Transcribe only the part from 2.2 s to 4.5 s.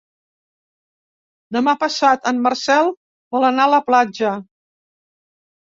en Marcel vol anar a la platja.